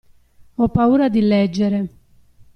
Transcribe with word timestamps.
Ho 0.55 0.67
paura 0.69 1.09
di 1.09 1.21
leggere. 1.21 1.79